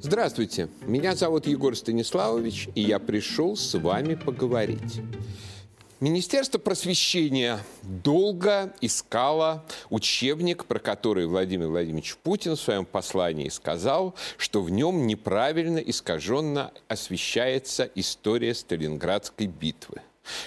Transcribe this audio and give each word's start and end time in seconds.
Здравствуйте, 0.00 0.68
меня 0.82 1.16
зовут 1.16 1.48
Егор 1.48 1.74
Станиславович, 1.74 2.68
и 2.76 2.82
я 2.82 3.00
пришел 3.00 3.56
с 3.56 3.76
вами 3.76 4.14
поговорить. 4.14 5.00
Министерство 5.98 6.58
просвещения 6.60 7.58
долго 7.82 8.72
искало 8.80 9.64
учебник, 9.90 10.66
про 10.66 10.78
который 10.78 11.26
Владимир 11.26 11.66
Владимирович 11.66 12.16
Путин 12.22 12.54
в 12.54 12.60
своем 12.60 12.84
послании 12.84 13.48
сказал, 13.48 14.14
что 14.36 14.62
в 14.62 14.70
нем 14.70 15.08
неправильно 15.08 15.78
искаженно 15.78 16.70
освещается 16.86 17.90
история 17.96 18.54
Сталинградской 18.54 19.48
битвы 19.48 20.00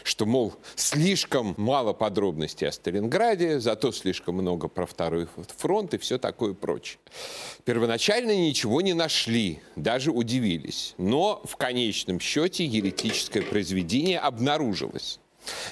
что, 0.04 0.25
мол, 0.25 0.54
слишком 0.75 1.54
мало 1.57 1.93
подробностей 1.93 2.68
о 2.68 2.71
Сталинграде, 2.71 3.59
зато 3.59 3.91
слишком 3.91 4.36
много 4.36 4.68
про 4.68 4.86
Второй 4.86 5.27
фронт 5.57 5.93
и 5.93 5.97
все 5.97 6.18
такое 6.18 6.54
прочее. 6.54 7.00
Первоначально 7.65 8.36
ничего 8.36 8.82
не 8.82 8.93
нашли, 8.93 9.59
даже 9.75 10.11
удивились. 10.11 10.96
Но 10.97 11.42
в 11.46 11.56
конечном 11.56 12.20
счете 12.20 12.65
еретическое 12.65 13.42
произведение 13.42 14.20
обнаружилось. 14.20 15.20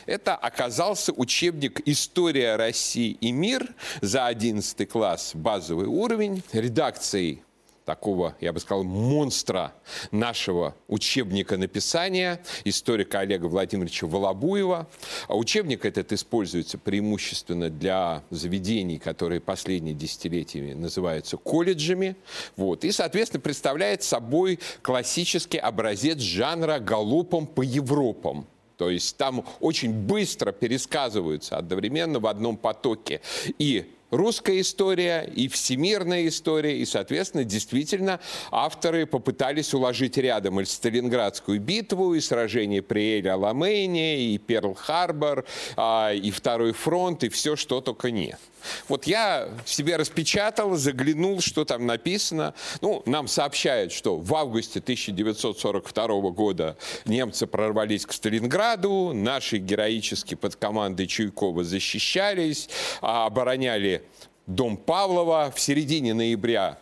Это 0.06 0.36
оказался 0.36 1.12
учебник 1.14 1.82
«История 1.86 2.56
России 2.56 3.12
и 3.22 3.32
мир» 3.32 3.74
за 4.02 4.26
11 4.26 4.90
класс, 4.90 5.32
базовый 5.36 5.88
уровень, 5.88 6.42
редакцией 6.52 7.44
такого, 7.90 8.36
я 8.40 8.54
бы 8.54 8.60
сказал, 8.60 8.84
монстра 8.84 9.74
нашего 10.12 10.76
учебника 10.88 11.58
написания, 11.58 12.40
историка 12.64 13.22
Олега 13.22 13.48
Владимировича 13.48 14.06
Волобуева. 14.06 14.88
А 15.28 15.36
учебник 15.36 15.86
этот 15.86 16.12
используется 16.14 16.78
преимущественно 16.78 17.72
для 17.72 18.22
заведений, 18.30 19.00
которые 19.00 19.42
последние 19.42 19.96
десятилетиями 19.96 20.74
называются 20.74 21.36
колледжами. 21.38 22.16
Вот. 22.58 22.84
И, 22.86 22.92
соответственно, 22.92 23.42
представляет 23.42 24.04
собой 24.04 24.60
классический 24.84 25.58
образец 25.58 26.20
жанра 26.20 26.78
галопом 26.78 27.48
по 27.48 27.64
Европам. 27.64 28.46
То 28.78 28.92
есть 28.92 29.18
там 29.18 29.44
очень 29.60 29.92
быстро 29.92 30.52
пересказываются 30.52 31.58
одновременно 31.58 32.20
в 32.20 32.28
одном 32.28 32.56
потоке 32.56 33.22
и 33.58 33.90
русская 34.12 34.60
история 34.60 35.22
и 35.24 35.48
всемирная 35.48 36.28
история, 36.28 36.78
и, 36.78 36.86
соответственно, 36.86 37.44
действительно 37.44 38.20
авторы 38.52 39.06
попытались 39.06 39.74
уложить 39.74 40.18
рядом 40.18 40.60
и 40.60 40.66
Сталинградскую 40.66 41.60
битву, 41.60 42.16
и 42.16 42.20
сражение 42.20 42.82
при 42.82 43.20
Эль-Аламейне, 43.20 44.34
и 44.34 44.38
Перл-Харбор, 44.38 45.46
а, 45.76 46.12
и 46.14 46.32
Второй 46.32 46.74
фронт, 46.74 47.24
и 47.24 47.30
все, 47.30 47.56
что 47.56 47.82
только 47.82 48.12
нет. 48.12 48.40
Вот 48.88 49.06
я 49.06 49.50
себе 49.66 49.96
распечатал, 49.96 50.76
заглянул, 50.76 51.42
что 51.42 51.66
там 51.66 51.86
написано. 51.86 52.54
Ну, 52.82 53.02
нам 53.06 53.28
сообщают, 53.28 53.92
что 53.92 54.18
в 54.18 54.36
августе 54.36 54.80
1942 54.80 56.32
года 56.32 56.78
немцы 57.06 57.48
прорвались 57.48 58.06
к 58.06 58.14
Сталинграду, 58.14 59.12
наши 59.14 59.58
героически 59.58 60.36
под 60.36 60.56
командой 60.56 61.08
Чуйкова 61.08 61.64
защищались, 61.64 62.70
а 63.02 63.26
дом 64.48 64.78
Павлова. 64.78 65.52
В 65.56 65.60
середине 65.60 66.14
ноября 66.14 66.78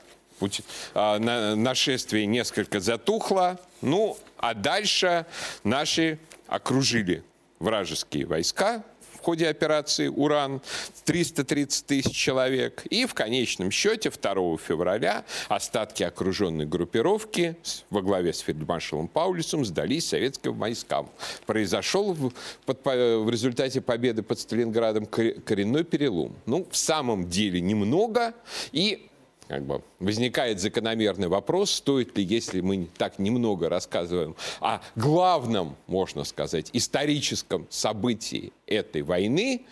а, 0.93 1.19
нашествие 1.55 2.25
несколько 2.25 2.79
затухло. 2.79 3.59
Ну, 3.81 4.17
а 4.37 4.53
дальше 4.53 5.25
наши 5.63 6.19
окружили 6.47 7.23
вражеские 7.59 8.25
войска, 8.25 8.83
ходе 9.27 9.49
операции 9.49 10.07
«Уран» 10.07 10.61
330 11.03 11.85
тысяч 11.85 12.15
человек. 12.15 12.85
И 12.89 13.05
в 13.05 13.13
конечном 13.13 13.71
счете 13.71 14.09
2 14.09 14.57
февраля 14.57 15.25
остатки 15.49 16.01
окруженной 16.03 16.65
группировки 16.65 17.57
во 17.89 18.01
главе 18.01 18.31
с 18.31 18.39
фельдмаршалом 18.39 19.09
Паулюсом 19.09 19.65
сдались 19.65 20.07
советским 20.07 20.53
войскам. 20.53 21.09
Произошел 21.45 22.13
в, 22.13 22.31
под, 22.65 22.85
в 22.85 23.29
результате 23.29 23.81
победы 23.81 24.23
под 24.23 24.39
Сталинградом 24.39 25.05
коренной 25.05 25.83
перелом. 25.83 26.33
Ну, 26.45 26.65
в 26.71 26.77
самом 26.77 27.27
деле 27.27 27.59
немного. 27.59 28.33
И 28.71 29.09
как 29.47 29.63
бы 29.63 29.81
возникает 29.99 30.59
закономерный 30.59 31.27
вопрос, 31.27 31.71
стоит 31.71 32.17
ли, 32.17 32.23
если 32.23 32.61
мы 32.61 32.87
так 32.97 33.19
немного 33.19 33.69
рассказываем 33.69 34.35
о 34.59 34.79
главном, 34.95 35.75
можно 35.87 36.23
сказать, 36.23 36.69
историческом 36.73 37.67
событии 37.69 38.51
этой 38.65 39.01
войны, 39.01 39.65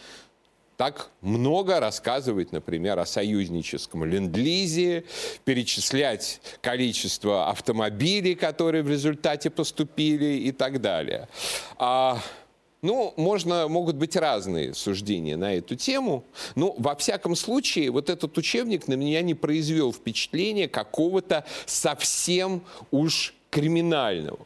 так 0.78 1.10
много 1.22 1.80
рассказывать, 1.80 2.52
например, 2.52 3.00
о 3.00 3.06
союзническом 3.06 4.04
ленд-лизе, 4.04 5.06
перечислять 5.46 6.42
количество 6.62 7.50
автомобилей, 7.50 8.36
которые 8.36 8.84
в 8.84 8.90
результате 8.90 9.50
поступили 9.50 10.38
и 10.40 10.52
так 10.52 10.82
далее. 10.82 11.30
А 11.78 12.20
ну, 12.86 13.14
можно, 13.18 13.68
могут 13.68 13.96
быть 13.96 14.16
разные 14.16 14.74
суждения 14.74 15.36
на 15.38 15.56
эту 15.56 15.76
тему. 15.76 16.24
Но, 16.56 16.76
во 16.78 16.96
всяком 16.96 17.36
случае, 17.36 17.90
вот 17.90 18.10
этот 18.10 18.38
учебник 18.38 18.88
на 18.88 18.94
меня 18.94 19.22
не 19.22 19.34
произвел 19.34 19.92
впечатления 19.92 20.68
какого-то 20.68 21.46
совсем 21.66 22.62
уж 22.92 23.34
криминального. 23.50 24.40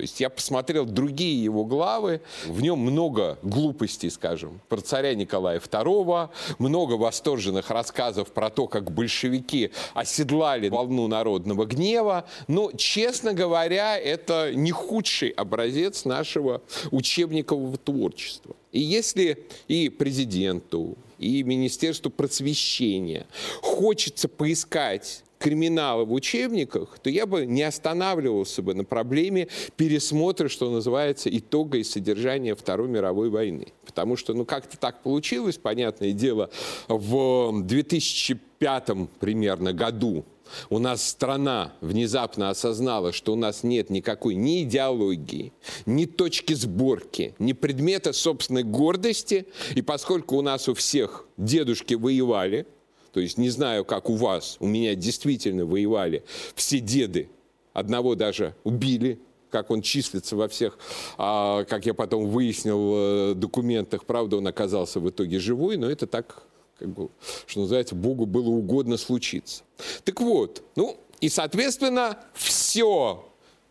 То 0.00 0.04
есть 0.04 0.18
я 0.18 0.30
посмотрел 0.30 0.86
другие 0.86 1.44
его 1.44 1.66
главы, 1.66 2.22
в 2.46 2.62
нем 2.62 2.78
много 2.78 3.38
глупостей, 3.42 4.08
скажем, 4.08 4.58
про 4.70 4.80
царя 4.80 5.14
Николая 5.14 5.60
II, 5.60 6.30
много 6.58 6.94
восторженных 6.94 7.68
рассказов 7.68 8.32
про 8.32 8.48
то, 8.48 8.66
как 8.66 8.90
большевики 8.90 9.72
оседлали 9.92 10.70
волну 10.70 11.06
народного 11.06 11.66
гнева. 11.66 12.24
Но, 12.48 12.72
честно 12.72 13.34
говоря, 13.34 13.98
это 13.98 14.54
не 14.54 14.70
худший 14.70 15.28
образец 15.28 16.06
нашего 16.06 16.62
учебникового 16.90 17.76
творчества. 17.76 18.56
И 18.72 18.80
если 18.80 19.44
и 19.68 19.90
президенту, 19.90 20.96
и 21.18 21.42
Министерству 21.42 22.10
просвещения 22.10 23.26
хочется 23.60 24.28
поискать 24.28 25.24
криминала 25.40 26.04
в 26.04 26.12
учебниках, 26.12 26.98
то 26.98 27.08
я 27.08 27.26
бы 27.26 27.46
не 27.46 27.62
останавливался 27.62 28.62
бы 28.62 28.74
на 28.74 28.84
проблеме 28.84 29.48
пересмотра, 29.74 30.48
что 30.48 30.70
называется, 30.70 31.34
итога 31.36 31.78
и 31.78 31.82
содержания 31.82 32.54
Второй 32.54 32.88
мировой 32.88 33.30
войны. 33.30 33.72
Потому 33.86 34.16
что, 34.16 34.34
ну, 34.34 34.44
как-то 34.44 34.76
так 34.76 35.02
получилось, 35.02 35.56
понятное 35.56 36.12
дело, 36.12 36.50
в 36.88 37.62
2005 37.62 39.08
примерно 39.18 39.72
году 39.72 40.26
у 40.68 40.78
нас 40.78 41.08
страна 41.08 41.72
внезапно 41.80 42.50
осознала, 42.50 43.12
что 43.12 43.32
у 43.32 43.36
нас 43.36 43.62
нет 43.62 43.88
никакой 43.88 44.34
ни 44.34 44.62
идеологии, 44.64 45.52
ни 45.86 46.04
точки 46.04 46.52
сборки, 46.52 47.34
ни 47.38 47.52
предмета 47.52 48.12
собственной 48.12 48.64
гордости. 48.64 49.46
И 49.74 49.80
поскольку 49.80 50.36
у 50.36 50.42
нас 50.42 50.68
у 50.68 50.74
всех 50.74 51.26
дедушки 51.36 51.94
воевали, 51.94 52.66
то 53.12 53.20
есть 53.20 53.38
не 53.38 53.50
знаю, 53.50 53.84
как 53.84 54.08
у 54.08 54.14
вас, 54.14 54.56
у 54.60 54.66
меня 54.66 54.94
действительно 54.94 55.64
воевали 55.64 56.24
все 56.54 56.80
деды. 56.80 57.28
Одного 57.72 58.14
даже 58.14 58.54
убили, 58.64 59.18
как 59.50 59.70
он 59.70 59.82
числится 59.82 60.36
во 60.36 60.48
всех, 60.48 60.78
а, 61.18 61.64
как 61.64 61.86
я 61.86 61.94
потом 61.94 62.28
выяснил, 62.28 62.92
э, 62.94 63.34
документах. 63.34 64.04
Правда, 64.04 64.36
он 64.36 64.46
оказался 64.46 65.00
в 65.00 65.10
итоге 65.10 65.38
живой, 65.38 65.76
но 65.76 65.90
это 65.90 66.06
так, 66.06 66.44
как 66.78 66.88
бы, 66.88 67.10
что 67.46 67.60
называется, 67.60 67.94
Богу 67.94 68.26
было 68.26 68.48
угодно 68.48 68.96
случиться. 68.96 69.64
Так 70.04 70.20
вот, 70.20 70.62
ну, 70.76 70.96
и, 71.20 71.28
соответственно, 71.28 72.18
все 72.34 73.24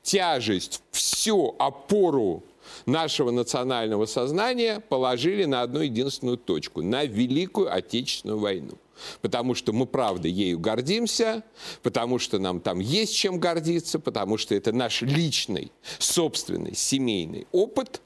тяжесть, 0.04 0.82
всю 0.92 1.56
опору 1.60 2.44
нашего 2.86 3.32
национального 3.32 4.06
сознания 4.06 4.80
положили 4.80 5.46
на 5.46 5.62
одну 5.62 5.82
единственную 5.82 6.38
точку, 6.38 6.82
на 6.82 7.06
Великую 7.06 7.74
Отечественную 7.74 8.40
войну 8.40 8.78
потому 9.22 9.56
что 9.56 9.74
мы, 9.74 9.86
правда, 9.86 10.28
ею 10.28 10.60
гордимся, 10.60 11.44
потому 11.84 12.20
что 12.20 12.40
нам 12.40 12.60
там 12.60 12.80
есть 12.80 13.16
чем 13.16 13.40
гордиться, 13.40 14.00
потому 14.00 14.38
что 14.38 14.56
это 14.56 14.72
наш 14.72 15.02
личный, 15.02 15.72
собственный, 16.00 16.76
семейный 16.76 17.48
опыт. 17.52 18.02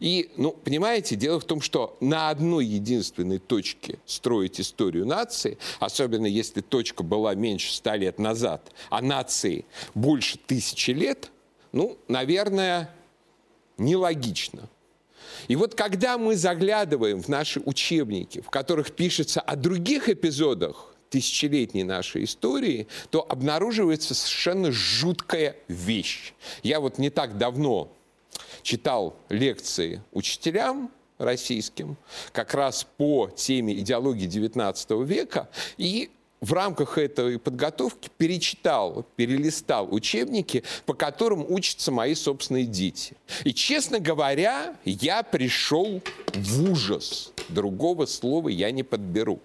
И, 0.00 0.30
ну, 0.38 0.52
понимаете, 0.52 1.14
дело 1.14 1.38
в 1.38 1.44
том, 1.44 1.60
что 1.60 1.96
на 2.00 2.30
одной 2.30 2.64
единственной 2.64 3.38
точке 3.38 3.98
строить 4.06 4.58
историю 4.58 5.06
нации, 5.06 5.58
особенно 5.78 6.26
если 6.26 6.62
точка 6.62 7.02
была 7.02 7.34
меньше 7.34 7.72
ста 7.72 7.96
лет 7.96 8.18
назад, 8.18 8.72
а 8.88 9.02
нации 9.02 9.66
больше 9.94 10.38
тысячи 10.38 10.92
лет, 10.92 11.30
ну, 11.72 11.98
наверное, 12.08 12.90
нелогично. 13.76 14.68
И 15.48 15.56
вот 15.56 15.74
когда 15.74 16.18
мы 16.18 16.36
заглядываем 16.36 17.22
в 17.22 17.28
наши 17.28 17.60
учебники, 17.60 18.40
в 18.40 18.50
которых 18.50 18.92
пишется 18.92 19.40
о 19.40 19.56
других 19.56 20.08
эпизодах 20.08 20.94
тысячелетней 21.10 21.82
нашей 21.82 22.24
истории, 22.24 22.86
то 23.10 23.26
обнаруживается 23.28 24.14
совершенно 24.14 24.70
жуткая 24.70 25.56
вещь. 25.68 26.34
Я 26.62 26.80
вот 26.80 26.98
не 26.98 27.10
так 27.10 27.36
давно 27.36 27.92
читал 28.62 29.16
лекции 29.28 30.02
учителям 30.12 30.90
российским, 31.18 31.96
как 32.32 32.54
раз 32.54 32.86
по 32.96 33.28
теме 33.28 33.74
идеологии 33.74 34.26
XIX 34.26 35.04
века, 35.04 35.50
и 35.76 36.10
в 36.40 36.52
рамках 36.52 36.96
этой 36.96 37.38
подготовки 37.38 38.10
перечитал, 38.16 39.04
перелистал 39.16 39.92
учебники, 39.92 40.64
по 40.86 40.94
которым 40.94 41.44
учатся 41.48 41.92
мои 41.92 42.14
собственные 42.14 42.64
дети. 42.64 43.16
И, 43.44 43.52
честно 43.52 43.98
говоря, 43.98 44.74
я 44.84 45.22
пришел 45.22 46.00
в 46.34 46.70
ужас. 46.70 47.32
Другого 47.48 48.06
слова 48.06 48.48
я 48.48 48.70
не 48.70 48.82
подберу. 48.82 49.40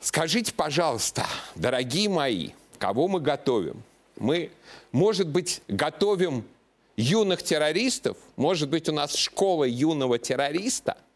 Скажите, 0.00 0.52
пожалуйста, 0.54 1.26
дорогие 1.56 2.08
мои, 2.08 2.50
кого 2.78 3.08
мы 3.08 3.20
готовим? 3.20 3.82
Мы, 4.16 4.50
может 4.92 5.28
быть, 5.28 5.62
готовим 5.66 6.44
юных 6.96 7.42
террористов? 7.42 8.16
Может 8.36 8.68
быть, 8.68 8.88
у 8.88 8.92
нас 8.92 9.14
школа 9.14 9.64
юного 9.64 10.18
террориста– 10.18 10.96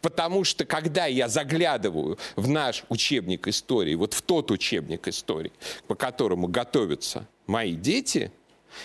Потому 0.00 0.44
что 0.44 0.64
когда 0.64 1.06
я 1.06 1.28
заглядываю 1.28 2.18
в 2.36 2.48
наш 2.48 2.84
учебник 2.88 3.48
истории, 3.48 3.94
вот 3.94 4.14
в 4.14 4.22
тот 4.22 4.50
учебник 4.50 5.08
истории, 5.08 5.52
по 5.86 5.94
которому 5.94 6.48
готовятся 6.48 7.26
мои 7.46 7.72
дети, 7.72 8.30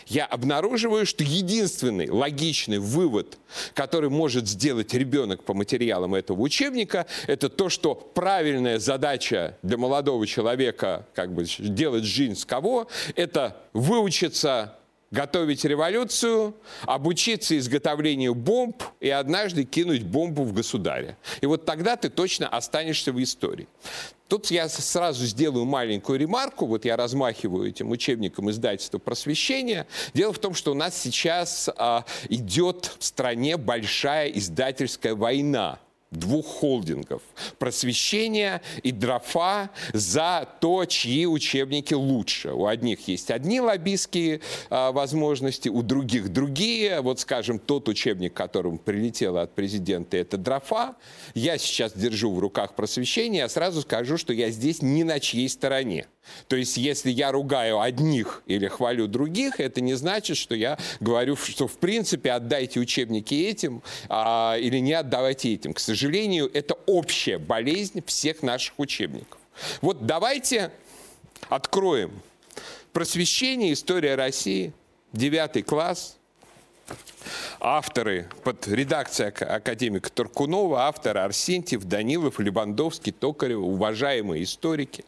я 0.07 0.25
обнаруживаю, 0.25 1.06
что 1.06 1.24
единственный 1.24 2.09
логичный 2.09 2.80
вывод, 2.80 3.38
который 3.74 4.09
может 4.09 4.47
сделать 4.47 4.94
ребенок 4.94 5.44
по 5.44 5.53
материалам 5.53 6.15
этого 6.15 6.41
учебника, 6.41 7.06
это 7.27 7.50
то, 7.50 7.69
что 7.69 7.95
правильная 7.95 8.80
задача 8.80 9.57
для 9.62 9.77
молодого 9.77 10.25
человека, 10.27 11.07
как 11.13 11.33
бы 11.33 11.45
делать 11.59 12.03
жизнь 12.03 12.35
с 12.35 12.45
кого, 12.45 12.88
это 13.15 13.57
выучиться 13.74 14.79
готовить 15.11 15.65
революцию, 15.65 16.56
обучиться 16.85 17.57
изготовлению 17.57 18.35
бомб 18.35 18.83
и 19.00 19.09
однажды 19.09 19.63
кинуть 19.63 20.03
бомбу 20.03 20.44
в 20.44 20.53
государя. 20.53 21.17
И 21.41 21.45
вот 21.45 21.65
тогда 21.65 21.95
ты 21.95 22.09
точно 22.09 22.47
останешься 22.47 23.11
в 23.11 23.21
истории. 23.21 23.67
Тут 24.27 24.51
я 24.51 24.69
сразу 24.69 25.25
сделаю 25.25 25.65
маленькую 25.65 26.19
ремарку. 26.19 26.67
Вот 26.67 26.85
я 26.85 26.95
размахиваю 26.95 27.67
этим 27.67 27.89
учебником 27.89 28.51
издательства 28.51 29.00
просвещения. 29.00 29.88
Дело 30.13 30.33
в 30.33 30.38
том, 30.38 30.53
что 30.53 30.71
у 30.71 30.75
нас 30.75 30.95
сейчас 30.95 31.67
а, 31.75 32.06
идет 32.29 32.91
в 33.00 33.03
стране 33.03 33.57
большая 33.57 34.27
издательская 34.29 35.15
война 35.15 35.79
двух 36.11 36.45
холдингов– 36.45 37.21
просвещение 37.59 38.61
и 38.83 38.91
дрофа 38.91 39.69
за 39.94 40.47
то, 40.59 40.85
чьи 40.85 41.25
учебники 41.25 41.94
лучше. 41.94 42.51
У 42.51 42.65
одних 42.65 43.07
есть 43.07 43.31
одни 43.31 43.61
лоббистские 43.61 44.41
э, 44.69 44.91
возможности, 44.91 45.69
у 45.69 45.83
других 45.83 46.29
другие. 46.29 47.01
Вот, 47.01 47.19
скажем, 47.19 47.59
тот 47.59 47.88
учебник, 47.89 48.33
которым 48.33 48.77
прилетело 48.77 49.41
от 49.41 49.53
президента, 49.53 50.17
это 50.17 50.38
дрофа. 50.38 50.95
Я 51.35 51.57
сейчас 51.57 51.94
держу 51.94 52.33
в 52.33 52.39
руках 52.39 52.75
просвещение, 52.75 53.41
я 53.41 53.50
сразу 53.50 53.81
скажу, 53.81 54.17
что 54.17 54.33
я 54.33 54.50
здесь 54.50 54.81
ни 54.81 55.03
на 55.03 55.19
чьей 55.19 55.50
стороне. 55.50 56.07
То 56.47 56.56
есть, 56.56 56.77
если 56.77 57.09
я 57.09 57.31
ругаю 57.31 57.79
одних 57.79 58.44
или 58.45 58.67
хвалю 58.67 59.07
других, 59.07 59.59
это 59.59 59.81
не 59.81 59.95
значит, 59.95 60.38
что 60.38 60.56
я 60.56 60.77
говорю, 61.00 61.35
что 61.35 61.67
в 61.67 61.77
принципе 61.77 62.31
отдайте 62.31 62.79
учебники 62.79 63.33
этим 63.33 63.81
а, 64.09 64.56
или 64.59 64.77
не 64.77 64.94
отдавайте 64.94 65.53
этим. 65.53 65.73
К 65.73 65.79
сожалению, 65.79 65.99
это 66.07 66.75
общая 66.86 67.38
болезнь 67.38 68.04
всех 68.06 68.44
наших 68.44 68.78
учебников. 68.78 69.40
Вот 69.81 70.06
давайте 70.06 70.72
откроем 71.50 72.22
просвещение, 72.94 73.74
история 73.74 74.16
России, 74.16 74.74
девятый 75.13 75.63
класс, 75.63 76.19
Авторы 77.61 78.29
под 78.45 78.65
редакцией 78.69 79.31
академика 79.31 80.09
Туркунова, 80.09 80.83
авторы 80.83 81.19
Арсентьев, 81.19 81.83
Данилов, 81.83 82.39
Левандовский, 82.39 83.11
Токарев, 83.11 83.59
уважаемые 83.59 84.44
историки. 84.44 85.03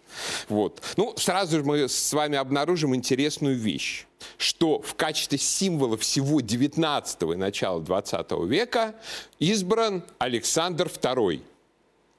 Вот. 0.49 0.81
Ну, 0.97 1.15
сразу 1.15 1.59
же 1.59 1.63
мы 1.63 1.87
с 1.87 2.13
вами 2.13 2.37
обнаружим 2.37 2.93
интересную 2.93 3.55
вещь, 3.55 4.05
что 4.37 4.81
в 4.81 4.95
качестве 4.95 5.37
символа 5.37 5.97
всего 5.97 6.41
19 6.41 7.21
и 7.21 7.35
начала 7.35 7.79
20 7.79 8.31
века 8.47 8.95
избран 9.39 10.03
Александр 10.17 10.87
II. 10.87 11.41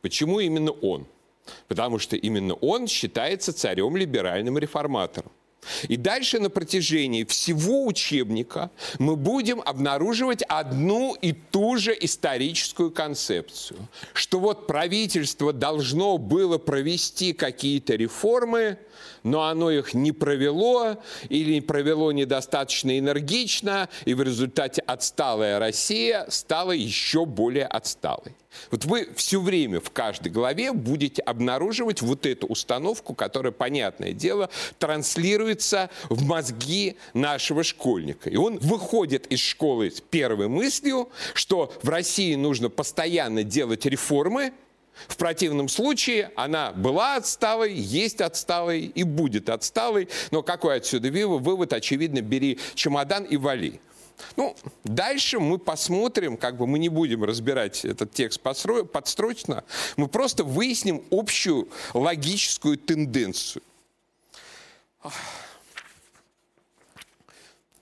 Почему 0.01 0.41
именно 0.41 0.71
он? 0.71 1.07
Потому 1.69 1.99
что 1.99 2.17
именно 2.17 2.55
он 2.55 2.87
считается 2.87 3.53
царем 3.53 3.97
либеральным 3.99 4.57
реформатором. 4.57 5.31
И 5.89 5.97
дальше 5.97 6.39
на 6.39 6.51
протяжении 6.51 7.25
всего 7.25 7.87
учебника 7.87 8.71
мы 8.99 9.17
будем 9.17 9.61
обнаруживать 9.65 10.43
одну 10.49 11.15
и 11.15 11.33
ту 11.33 11.77
же 11.77 11.97
историческую 11.99 12.91
концепцию, 12.91 13.89
что 14.13 14.41
вот 14.41 14.67
правительство 14.67 15.53
должно 15.53 16.19
было 16.19 16.59
провести 16.59 17.33
какие-то 17.33 17.95
реформы, 17.95 18.79
но 19.23 19.45
оно 19.45 19.71
их 19.71 19.95
не 19.95 20.13
провело 20.13 20.97
или 21.29 21.61
провело 21.61 22.13
недостаточно 22.13 22.99
энергично, 22.99 23.89
и 24.05 24.15
в 24.15 24.23
результате 24.23 24.83
отсталая 24.83 25.59
Россия 25.59 26.27
стала 26.29 26.73
еще 26.73 27.25
более 27.25 27.67
отсталой. 27.67 28.35
Вот 28.71 28.85
вы 28.85 29.09
все 29.17 29.41
время 29.41 29.81
в 29.81 29.91
каждой 29.91 30.31
главе 30.31 30.73
будете 30.73 31.23
обнаруживать 31.23 32.03
вот 32.03 32.27
эту 32.27 32.47
установку, 32.47 33.15
которая, 33.15 33.53
понятное 33.53 34.13
дело, 34.13 34.51
транслируется 34.79 35.91
в 36.09 36.25
мозги 36.25 36.97
нашего 37.15 37.63
школьника. 37.63 38.31
И 38.31 38.37
он 38.37 38.59
выходит 38.59 39.27
из 39.27 39.41
школы 39.41 39.91
с 39.91 40.01
первой 40.01 40.49
мыслью, 40.49 41.11
что 41.35 41.73
в 41.83 41.89
России 41.89 42.35
нужно 42.35 42.69
постоянно 42.71 43.43
делать 43.45 43.87
реформы, 43.87 44.53
в 45.09 45.17
противном 45.17 45.69
случае 45.69 46.31
она 46.37 46.73
была 46.73 47.17
отсталой, 47.17 47.73
есть 47.73 48.21
отсталой 48.21 48.83
и 48.83 49.03
будет 49.03 49.49
отсталой. 49.49 50.09
Но 50.31 50.43
какой 50.43 50.77
отсюда 50.77 51.11
вывод? 51.11 51.73
Очевидно, 51.73 52.21
бери 52.21 52.59
чемодан 52.75 53.25
и 53.25 53.37
вали. 53.37 53.81
Ну, 54.37 54.57
дальше 54.85 55.39
мы 55.39 55.59
посмотрим, 55.59 56.37
как 56.37 56.57
бы 56.57 56.67
мы 56.67 56.79
не 56.79 56.89
будем 56.89 57.25
разбирать 57.25 57.85
этот 57.85 58.13
текст 58.13 58.41
подстрочно, 58.41 59.65
мы 59.97 60.09
просто 60.09 60.45
выясним 60.45 61.03
общую 61.11 61.69
логическую 61.95 62.79
тенденцию. 62.79 63.63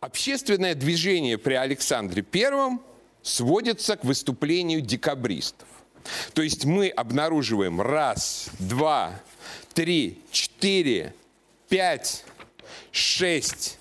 Общественное 0.00 0.74
движение 0.74 1.36
при 1.36 1.54
Александре 1.54 2.22
Первом 2.22 2.82
сводится 3.22 3.96
к 3.96 4.04
выступлению 4.04 4.80
декабристов. 4.80 5.68
То 6.32 6.40
есть 6.40 6.64
мы 6.64 6.88
обнаруживаем 6.88 7.80
раз, 7.80 8.48
два, 8.58 9.20
три, 9.74 10.22
четыре, 10.30 11.14
пять, 11.68 12.24
шесть, 12.90 13.78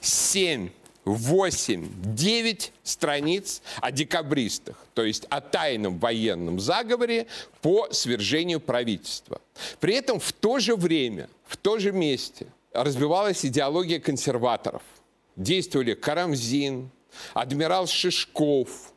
семь, 0.00 0.68
8-9 1.04 2.70
страниц 2.82 3.62
о 3.80 3.90
декабристах, 3.90 4.76
то 4.94 5.04
есть 5.04 5.26
о 5.28 5.40
тайном 5.40 5.98
военном 5.98 6.60
заговоре 6.60 7.26
по 7.60 7.88
свержению 7.90 8.60
правительства. 8.60 9.40
При 9.80 9.94
этом 9.94 10.18
в 10.18 10.32
то 10.32 10.58
же 10.58 10.76
время, 10.76 11.28
в 11.46 11.56
то 11.56 11.78
же 11.78 11.92
месте 11.92 12.46
развивалась 12.72 13.44
идеология 13.44 14.00
консерваторов. 14.00 14.82
Действовали 15.36 15.94
Карамзин, 15.94 16.90
адмирал 17.34 17.86
Шишков– 17.86 18.68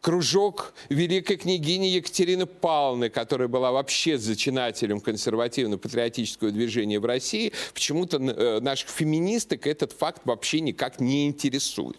кружок 0.00 0.74
великой 0.88 1.36
княгини 1.36 1.86
Екатерины 1.86 2.46
Павловны, 2.46 3.10
которая 3.10 3.48
была 3.48 3.70
вообще 3.70 4.18
зачинателем 4.18 5.00
консервативно-патриотического 5.00 6.50
движения 6.50 6.98
в 6.98 7.04
России, 7.04 7.52
почему-то 7.74 8.16
э, 8.18 8.60
наших 8.60 8.88
феминисток 8.88 9.66
этот 9.66 9.92
факт 9.92 10.22
вообще 10.24 10.60
никак 10.60 11.00
не 11.00 11.26
интересует. 11.26 11.98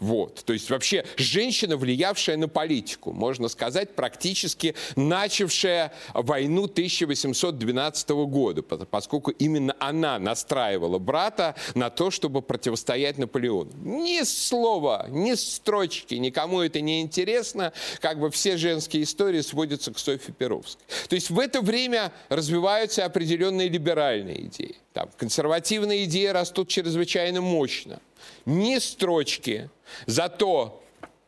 Вот. 0.00 0.44
То 0.44 0.52
есть 0.52 0.70
вообще 0.70 1.04
женщина, 1.16 1.76
влиявшая 1.76 2.36
на 2.36 2.48
политику, 2.48 3.12
можно 3.12 3.48
сказать, 3.48 3.94
практически 3.94 4.74
начавшая 4.96 5.92
войну 6.14 6.64
1812 6.64 8.08
года, 8.10 8.62
поскольку 8.62 9.30
именно 9.30 9.76
она 9.78 10.18
настраивала 10.18 10.98
брата 10.98 11.54
на 11.74 11.90
то, 11.90 12.10
чтобы 12.10 12.42
противостоять 12.42 13.18
Наполеону. 13.18 13.72
Ни 13.82 14.22
слова, 14.24 15.06
ни 15.08 15.34
строчки, 15.34 16.14
никому 16.14 16.60
это 16.60 16.80
не 16.80 17.02
интересно, 17.02 17.72
как 18.00 18.18
бы 18.18 18.30
все 18.30 18.56
женские 18.56 19.02
истории 19.02 19.40
сводятся 19.40 19.92
к 19.92 19.98
Софье 19.98 20.34
Перовской. 20.34 20.82
То 21.08 21.14
есть 21.14 21.30
в 21.30 21.38
это 21.38 21.60
время 21.60 22.12
развиваются 22.28 23.04
определенные 23.04 23.68
либеральные 23.68 24.46
идеи. 24.46 24.76
Там, 24.92 25.10
консервативные 25.16 26.04
идеи 26.04 26.26
растут 26.26 26.68
чрезвычайно 26.68 27.40
мощно 27.40 28.00
ни 28.46 28.78
строчки. 28.80 29.68
Зато 30.06 30.78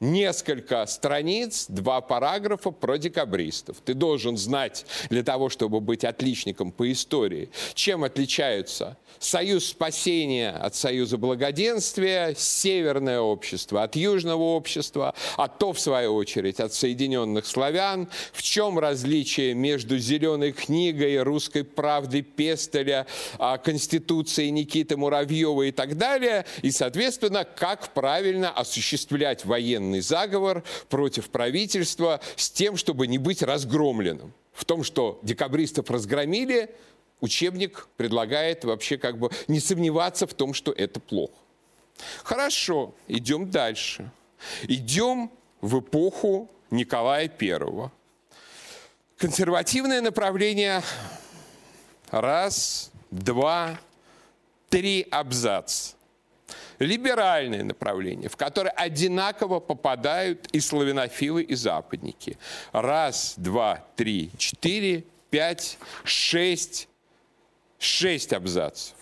несколько 0.01 0.87
страниц, 0.87 1.67
два 1.69 2.01
параграфа 2.01 2.71
про 2.71 2.99
декабристов. 2.99 3.79
Ты 3.85 3.95
должен 3.95 4.37
знать 4.37 4.87
для 5.11 5.23
того, 5.23 5.49
чтобы 5.49 5.81
быть 5.81 6.05
отличником 6.05 6.71
по 6.71 6.91
истории, 6.91 7.51
чем 7.75 8.05
отличаются 8.05 8.97
Союз 9.19 9.67
спасения 9.67 10.51
от 10.51 10.77
Союза 10.77 11.19
благоденствия, 11.19 12.35
Северное 12.37 13.21
общество 13.21 13.83
от 13.83 13.97
Южного 13.97 14.43
общества, 14.43 15.15
а 15.37 15.49
то, 15.49 15.73
в 15.73 15.81
свою 15.81 16.15
очередь, 16.15 16.61
от 16.61 16.73
Соединенных 16.73 17.47
славян, 17.47 18.09
в 18.33 18.43
чем 18.43 18.79
различие 18.79 19.55
между 19.55 19.99
Зеленой 19.99 20.53
книгой, 20.53 21.21
Русской 21.23 21.65
правдой 21.65 22.23
Пестеля, 22.23 23.07
а, 23.39 23.59
Конституцией 23.59 24.51
Никиты 24.51 24.97
Муравьева 24.97 25.63
и 25.63 25.73
так 25.73 25.97
далее, 25.99 26.45
и, 26.63 26.71
соответственно, 26.71 27.45
как 27.45 27.93
правильно 27.95 28.51
осуществлять 28.51 29.45
военные 29.45 29.88
военный 29.89 30.01
заговор 30.01 30.63
против 30.89 31.31
правительства 31.31 32.21
с 32.37 32.51
тем, 32.51 32.77
чтобы 32.77 33.07
не 33.07 33.19
быть 33.19 33.43
разгромленным. 33.43 34.33
В 34.53 34.65
том, 34.65 34.85
что 34.85 35.19
декабристов 35.23 35.91
разгромили, 35.91 36.71
учебник 37.21 37.89
предлагает 37.97 38.65
вообще 38.65 38.99
как 38.99 39.19
бы 39.19 39.31
не 39.49 39.61
сомневаться 39.61 40.27
в 40.27 40.35
том, 40.35 40.55
что 40.55 40.73
это 40.73 41.01
плохо. 41.01 41.33
Хорошо, 42.23 42.95
идем 43.09 43.51
дальше. 43.51 44.11
Идем 44.65 45.31
в 45.61 45.81
эпоху 45.81 46.49
Николая 46.71 47.31
I. 47.41 47.91
Консервативное 49.17 50.01
направление 50.01 50.83
раз, 52.11 52.91
два, 53.11 53.81
три 54.71 55.07
абзаца 55.11 55.98
либеральное 56.79 57.65
направление, 57.65 58.29
в 58.29 58.37
которое 58.37 58.71
одинаково 58.71 59.61
попадают 59.61 60.49
и 60.53 60.61
славянофилы, 60.61 61.43
и 61.43 61.55
западники. 61.55 62.39
Раз, 62.73 63.35
два, 63.37 63.85
три, 63.97 64.31
четыре, 64.39 65.05
пять, 65.31 65.79
шесть, 66.05 66.89
шесть 67.79 68.33
абзацев. 68.33 68.95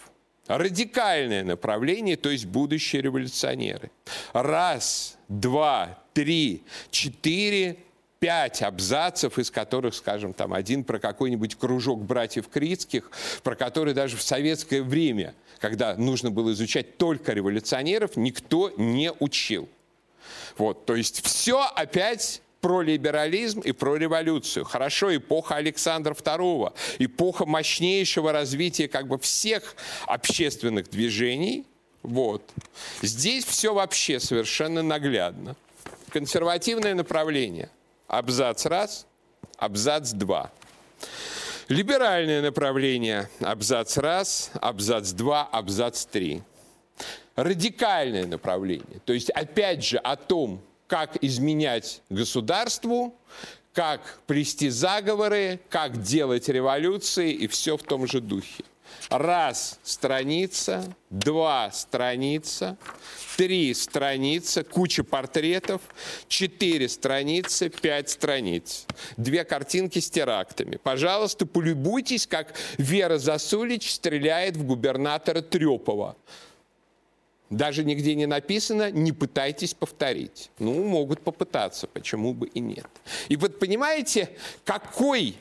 Радикальное 0.46 1.42
направление, 1.42 2.16
то 2.16 2.30
есть 2.30 2.46
будущие 2.46 3.02
революционеры. 3.02 3.90
Раз, 4.32 5.18
два, 5.28 5.98
три, 6.14 6.62
четыре, 6.90 7.78
пять 8.18 8.62
абзацев, 8.62 9.38
из 9.38 9.50
которых, 9.50 9.94
скажем, 9.94 10.32
там 10.32 10.52
один 10.54 10.84
про 10.84 10.98
какой-нибудь 10.98 11.56
кружок 11.56 12.02
братьев 12.02 12.48
Критских, 12.48 13.10
про 13.42 13.54
который 13.56 13.94
даже 13.94 14.16
в 14.16 14.22
советское 14.22 14.82
время– 14.82 15.34
когда 15.58 15.96
нужно 15.96 16.30
было 16.30 16.52
изучать 16.52 16.96
только 16.96 17.32
революционеров, 17.32 18.16
никто 18.16 18.70
не 18.76 19.12
учил. 19.18 19.68
Вот, 20.58 20.86
то 20.86 20.94
есть 20.94 21.24
все 21.24 21.60
опять 21.60 22.42
про 22.60 22.82
либерализм 22.82 23.60
и 23.60 23.72
про 23.72 23.96
революцию. 23.96 24.64
Хорошо, 24.64 25.14
эпоха 25.14 25.56
Александра 25.56 26.14
II, 26.14 26.72
эпоха 26.98 27.46
мощнейшего 27.46 28.32
развития 28.32 28.88
как 28.88 29.06
бы 29.06 29.18
всех 29.18 29.76
общественных 30.06 30.90
движений. 30.90 31.64
Вот. 32.02 32.42
Здесь 33.02 33.44
все 33.44 33.74
вообще 33.74 34.18
совершенно 34.20 34.82
наглядно. 34.82 35.56
Консервативное 36.10 36.94
направление. 36.94 37.68
Абзац 38.08 38.66
раз, 38.66 39.06
абзац 39.56 40.12
два. 40.12 40.52
Либеральное 41.68 42.42
направление– 42.42 43.28
абзац 43.40 43.96
раз, 43.96 44.50
абзац 44.60 45.10
два, 45.10 45.42
абзац 45.42 46.04
три. 46.04 46.42
Радикальное 47.34 48.26
направление, 48.26 49.00
то 49.04 49.12
есть 49.12 49.30
опять 49.30 49.84
же 49.84 49.98
о 49.98 50.16
том, 50.16 50.62
как 50.86 51.22
изменять 51.22 52.00
государству, 52.08 53.14
как 53.74 54.00
плести 54.26 54.70
заговоры, 54.70 55.60
как 55.68 56.00
делать 56.00 56.48
революции 56.48 57.32
и 57.32 57.46
все 57.46 57.76
в 57.76 57.82
том 57.82 58.06
же 58.06 58.20
духе. 58.20 58.64
Раз 59.10 59.78
страница, 59.82 60.84
два 61.10 61.70
страница, 61.70 62.76
три 63.36 63.72
страницы, 63.74 64.64
куча 64.64 65.04
портретов, 65.04 65.80
четыре 66.28 66.88
страницы, 66.88 67.68
пять 67.68 68.10
страниц. 68.10 68.86
Две 69.16 69.44
картинки 69.44 69.98
с 69.98 70.10
терактами. 70.10 70.76
Пожалуйста, 70.76 71.46
полюбуйтесь, 71.46 72.26
как 72.26 72.54
Вера 72.78 73.18
Засулич 73.18 73.92
стреляет 73.92 74.56
в 74.56 74.64
губернатора 74.64 75.40
Трепова. 75.40 76.16
Даже 77.50 77.84
нигде 77.84 78.16
не 78.16 78.26
написано, 78.26 78.90
не 78.90 79.12
пытайтесь 79.12 79.72
повторить. 79.72 80.50
Ну, 80.58 80.82
могут 80.82 81.20
попытаться, 81.20 81.86
почему 81.86 82.34
бы 82.34 82.48
и 82.48 82.58
нет. 82.58 82.88
И 83.28 83.36
вот 83.36 83.60
понимаете, 83.60 84.30
какой 84.64 85.36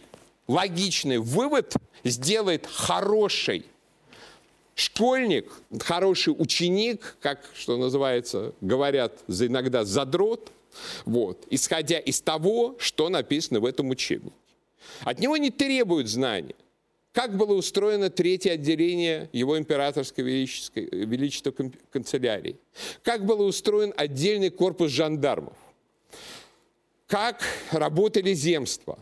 логичный 0.48 1.18
вывод 1.18 1.76
сделает 2.04 2.66
хороший 2.68 3.66
школьник, 4.76 5.52
хороший 5.80 6.36
ученик, 6.38 7.18
как, 7.22 7.50
что 7.56 7.78
называется, 7.78 8.54
говорят 8.62 9.24
иногда 9.28 9.86
задрот, 9.86 10.52
вот, 11.06 11.46
исходя 11.50 12.00
из 12.00 12.22
того, 12.22 12.76
что 12.80 13.10
написано 13.10 13.62
в 13.62 13.66
этом 13.66 13.90
учебнике. 13.90 14.36
От 15.02 15.20
него 15.20 15.38
не 15.38 15.50
требуют 15.50 16.08
знания. 16.08 16.56
Как 17.14 17.38
было 17.38 17.54
устроено 17.54 18.10
третье 18.10 18.52
отделение 18.52 19.30
его 19.32 19.58
императорской 19.58 20.24
величества, 20.26 21.54
канцелярии? 21.90 22.58
Как 23.04 23.26
был 23.26 23.40
устроен 23.40 23.94
отдельный 23.96 24.50
корпус 24.50 24.92
жандармов? 24.92 25.54
Как 27.08 27.42
работали 27.72 28.34
земства? 28.34 29.00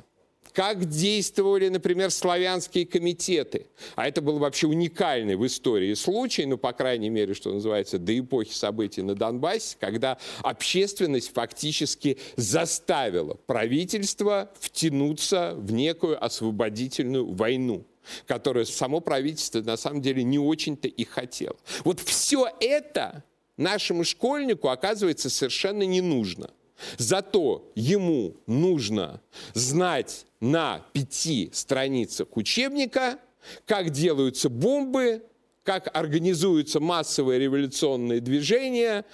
Как 0.54 0.86
действовали, 0.86 1.70
например, 1.70 2.12
славянские 2.12 2.86
комитеты. 2.86 3.68
А 3.96 4.08
это 4.08 4.22
был 4.22 4.38
вообще 4.38 4.68
уникальный 4.68 5.36
в 5.36 5.46
истории 5.46 5.94
случай, 5.96 6.46
ну, 6.46 6.58
по 6.58 6.74
крайней 6.74 7.10
мере, 7.10 7.34
что 7.34 7.52
называется, 7.52 7.98
до 7.98 8.18
эпохи 8.18 8.54
событий 8.54 9.02
на 9.02 9.16
Донбассе, 9.16 9.78
когда 9.80 10.18
общественность 10.44 11.34
фактически 11.34 12.18
заставила 12.36 13.34
правительство 13.34 14.52
втянуться 14.60 15.56
в 15.58 15.72
некую 15.72 16.24
освободительную 16.24 17.32
войну 17.34 17.86
которую 18.28 18.66
само 18.66 19.00
правительство 19.00 19.62
на 19.62 19.78
самом 19.78 20.02
деле 20.02 20.24
не 20.24 20.38
очень-то 20.38 20.90
и 20.90 21.06
хотело. 21.06 21.56
Вот 21.86 22.02
все 22.02 22.50
это 22.60 23.24
нашему 23.56 24.04
школьнику 24.04 24.68
оказывается 24.68 25.30
совершенно 25.30 25.84
не 25.84 26.02
нужно. 26.02 26.50
Зато 26.98 27.72
ему 27.76 28.36
нужно 28.48 29.22
знать 29.54 30.26
на 30.40 30.86
пяти 30.94 31.50
страницах 31.54 32.28
учебника, 32.36 33.20
как 33.66 33.90
делаются 33.90 34.50
бомбы, 34.50 35.24
как 35.64 35.90
организуются 35.96 36.80
массовые 36.80 37.40
революционные 37.40 38.20
движения, 38.20 39.06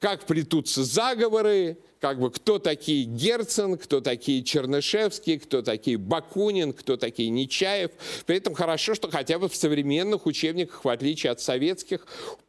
как 0.00 0.24
плетутся 0.24 0.82
заговоры, 0.82 1.78
как 2.00 2.20
бы 2.20 2.30
кто 2.30 2.58
такие 2.58 3.04
Герцен, 3.04 3.76
кто 3.76 4.00
такие 4.00 4.42
Чернышевский, 4.42 5.38
кто 5.38 5.62
такие 5.62 5.98
Бакунин, 5.98 6.72
кто 6.72 6.96
такие 6.96 7.28
Нечаев. 7.28 7.90
При 8.24 8.36
этом 8.36 8.54
хорошо, 8.54 8.94
что 8.94 9.10
хотя 9.10 9.38
бы 9.38 9.48
в 9.48 9.56
современных 9.56 10.26
учебниках, 10.26 10.84
в 10.84 10.88
отличие 10.88 11.32
от 11.32 11.40
советских, 11.40 12.06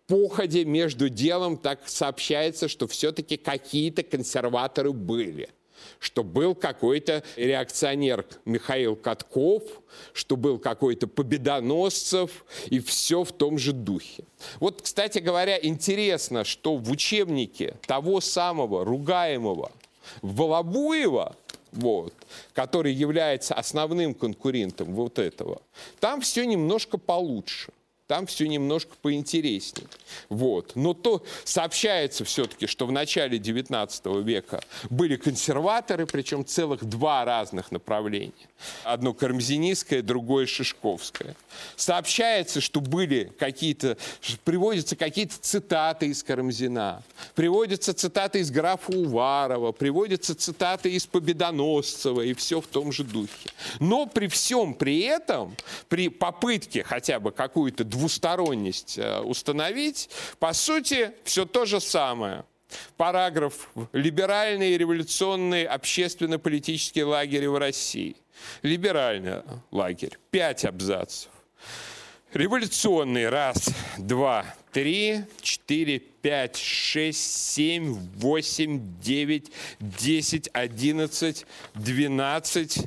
походе 0.09 0.65
между 0.65 1.07
делом 1.07 1.55
так 1.55 1.87
сообщается, 1.87 2.67
что 2.67 2.87
все-таки 2.87 3.37
какие-то 3.37 4.03
консерваторы 4.03 4.91
были– 4.91 5.49
что 5.99 6.23
был 6.23 6.55
какой-то 6.55 7.23
реакционер 7.35 8.25
Михаил 8.45 8.95
Катков, 8.95 9.63
что 10.13 10.35
был 10.35 10.59
какой-то 10.59 11.07
Победоносцев, 11.07 12.45
и 12.67 12.79
все 12.79 13.23
в 13.23 13.31
том 13.31 13.57
же 13.57 13.73
духе. 13.73 14.23
Вот, 14.59 14.81
кстати 14.81 15.19
говоря, 15.19 15.57
интересно, 15.61 16.43
что 16.43 16.75
в 16.75 16.89
учебнике 16.91 17.75
того 17.85 18.21
самого 18.21 18.85
ругаемого 18.85 19.71
Волобуева, 20.21 21.35
вот, 21.71 22.13
который 22.53 22.93
является 22.93 23.53
основным 23.53 24.13
конкурентом 24.13 24.93
вот 24.93 25.19
этого, 25.19 25.61
там 25.99 26.21
все 26.21 26.45
немножко 26.45 26.97
получше 26.97 27.71
там 28.09 28.25
все 28.25 28.47
немножко 28.47 28.95
поинтереснее. 29.03 29.87
Вот. 30.29 30.71
Но 30.73 30.95
то 30.95 31.23
сообщается 31.43 32.25
все-таки, 32.25 32.65
что 32.65 32.87
в 32.87 32.91
начале 32.91 33.37
XIX 33.37 34.23
века 34.23 34.63
были 34.89 35.15
консерваторы, 35.15 36.07
причем 36.07 36.43
целых 36.43 36.83
два 36.83 37.23
разных 37.23 37.71
направления. 37.71 38.33
Одно 38.83 39.13
кармзинистское, 39.13 40.01
другое 40.01 40.47
шишковское. 40.47 41.35
Сообщается, 41.75 42.61
что 42.61 42.81
были 42.81 43.31
какие-то, 43.37 43.95
приводятся 44.43 44.95
какие-то 44.95 45.35
цитаты 45.39 46.07
из 46.07 46.23
Карамзина, 46.23 47.03
приводятся 47.35 47.93
цитаты 47.93 48.39
из 48.39 48.49
графа 48.49 48.91
Уварова, 48.91 49.71
приводятся 49.71 50.33
цитаты 50.33 50.89
из 50.91 51.05
Победоносцева 51.05 52.21
и 52.21 52.33
все 52.33 52.59
в 52.59 52.65
том 52.65 52.91
же 52.91 53.03
духе. 53.03 53.51
Но 53.79 54.07
при 54.07 54.25
всем 54.27 54.73
при 54.73 55.01
этом, 55.01 55.55
при 55.89 56.09
попытке 56.09 56.83
хотя 56.83 57.19
бы 57.19 57.31
какую-то 57.31 57.83
двусторонность 57.99 58.97
э, 58.97 59.19
установить, 59.19 60.09
по 60.39 60.53
сути, 60.53 61.11
все 61.23 61.45
то 61.45 61.65
же 61.65 61.79
самое. 61.79 62.45
Параграф 62.97 63.69
«Либеральный 63.93 64.71
и 64.71 64.77
революционный 64.77 65.65
общественно-политический 65.65 67.03
лагерь 67.03 67.47
в 67.49 67.57
России». 67.57 68.15
Либеральный 68.61 69.41
лагерь. 69.71 70.17
Пять 70.31 70.63
абзацев. 70.65 71.29
Революционный. 72.31 73.27
Раз, 73.27 73.69
два, 73.97 74.45
три, 74.71 75.23
четыре, 75.41 75.99
пять, 75.99 76.55
шесть, 76.55 77.53
семь, 77.53 77.95
восемь, 78.15 78.79
девять, 79.01 79.47
десять, 79.79 80.47
одиннадцать, 80.53 81.45
двенадцать. 81.73 82.77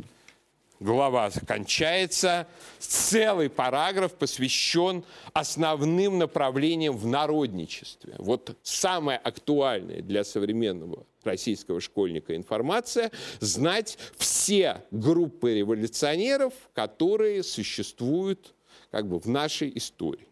Глава 0.82 1.30
кончается. 1.46 2.48
Целый 2.80 3.48
параграф 3.48 4.14
посвящен 4.14 5.04
основным 5.32 6.18
направлениям 6.18 6.96
в 6.96 7.06
народничестве. 7.06 8.16
Вот 8.18 8.56
самая 8.64 9.16
актуальная 9.16 10.02
для 10.02 10.24
современного 10.24 11.06
российского 11.22 11.80
школьника 11.80 12.34
информация– 12.34 13.12
знать 13.38 13.96
все 14.16 14.82
группы 14.90 15.54
революционеров, 15.54 16.52
которые 16.74 17.44
существуют 17.44 18.52
как 18.90 19.06
бы 19.06 19.20
в 19.20 19.26
нашей 19.26 19.70
истории. 19.78 20.26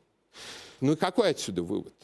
Ну 0.81 0.95
и 0.95 0.97
какой 0.97 1.31
отсюда 1.31 1.63
вывод? 1.63 1.95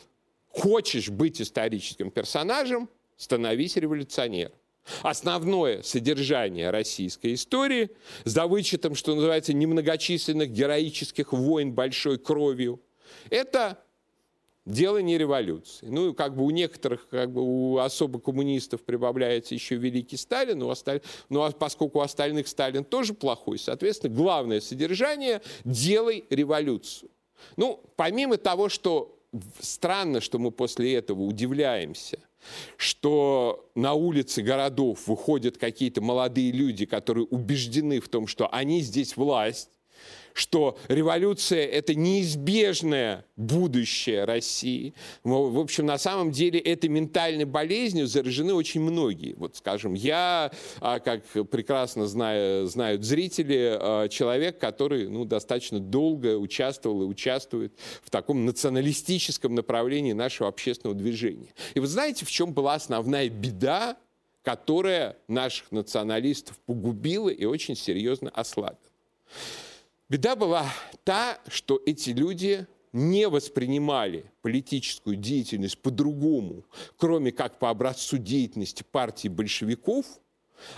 Хочешь 0.50 1.08
быть 1.08 1.42
историческим 1.42 2.12
персонажем, 2.12 2.88
становись 3.16 3.74
революционером. 3.74 4.54
Основное 5.02 5.82
содержание 5.82 6.70
российской 6.70 7.34
истории, 7.34 7.90
за 8.24 8.46
вычетом, 8.46 8.94
что 8.94 9.14
называется, 9.14 9.52
немногочисленных 9.52 10.50
героических 10.50 11.32
войн 11.32 11.72
большой 11.72 12.18
кровью, 12.18 12.80
это 13.30 13.78
дело 14.66 14.98
не 14.98 15.16
революции. 15.16 15.86
Ну, 15.86 16.12
как 16.12 16.36
бы 16.36 16.44
у 16.44 16.50
некоторых, 16.50 17.08
как 17.08 17.32
бы 17.32 17.42
у 17.42 17.78
особо 17.78 18.20
коммунистов 18.20 18.82
прибавляется 18.82 19.54
еще 19.54 19.76
великий 19.76 20.16
Сталин, 20.16 20.62
у 20.62 20.70
осталь... 20.70 21.00
ну, 21.28 21.42
а 21.42 21.52
поскольку 21.52 22.00
у 22.00 22.02
остальных 22.02 22.48
Сталин 22.48 22.84
тоже 22.84 23.14
плохой, 23.14 23.58
соответственно, 23.58 24.14
главное 24.14 24.60
содержание– 24.60 25.40
делай 25.64 26.24
революцию. 26.30 27.10
Ну, 27.56 27.82
помимо 27.96 28.36
того, 28.36 28.68
что 28.68 29.18
странно, 29.60 30.20
что 30.20 30.38
мы 30.38 30.50
после 30.50 30.94
этого 30.94 31.22
удивляемся, 31.22 32.18
что 32.76 33.70
на 33.74 33.94
улицы 33.94 34.42
городов 34.42 35.06
выходят 35.06 35.58
какие-то 35.58 36.00
молодые 36.00 36.52
люди, 36.52 36.86
которые 36.86 37.26
убеждены 37.26 38.00
в 38.00 38.08
том, 38.08 38.26
что 38.26 38.48
они 38.52 38.80
здесь 38.80 39.16
власть, 39.16 39.70
что 40.36 40.76
революция– 40.88 41.64
это 41.66 41.94
неизбежное 41.94 43.24
будущее 43.36 44.24
России. 44.24 44.92
В 45.24 45.58
общем, 45.58 45.86
на 45.86 45.96
самом 45.96 46.30
деле 46.30 46.60
этой 46.60 46.90
ментальной 46.90 47.46
болезнью 47.46 48.06
заражены 48.06 48.52
очень 48.52 48.82
многие. 48.82 49.32
Вот, 49.34 49.56
скажем, 49.56 49.94
я, 49.94 50.52
а, 50.80 51.00
как 51.00 51.24
прекрасно 51.24 52.06
знаю, 52.06 52.66
знают 52.66 53.02
зрители, 53.02 53.78
а, 53.80 54.08
человек, 54.08 54.58
который 54.58 55.08
ну, 55.08 55.24
достаточно 55.24 55.80
долго 55.80 56.36
участвовал 56.36 57.02
и 57.02 57.06
участвует 57.06 57.72
в 58.02 58.10
таком 58.10 58.44
националистическом 58.44 59.54
направлении 59.54 60.12
нашего 60.12 60.50
общественного 60.50 60.96
движения. 60.96 61.54
И 61.74 61.80
вы 61.80 61.86
знаете, 61.86 62.26
в 62.26 62.30
чем 62.30 62.52
была 62.52 62.74
основная 62.74 63.30
беда, 63.30 63.96
которая 64.42 65.16
наших 65.28 65.72
националистов 65.72 66.58
погубила 66.66 67.30
и 67.30 67.46
очень 67.46 67.74
серьезно 67.74 68.28
ослабила? 68.30 68.78
Беда 70.08 70.36
была 70.36 70.72
та, 71.02 71.40
что 71.48 71.82
эти 71.84 72.10
люди 72.10 72.66
не 72.92 73.28
воспринимали 73.28 74.30
политическую 74.40 75.16
деятельность 75.16 75.78
по-другому, 75.78 76.64
кроме 76.96 77.32
как 77.32 77.58
по 77.58 77.70
образцу 77.70 78.16
деятельности 78.16 78.84
партии 78.88 79.26
большевиков, 79.26 80.06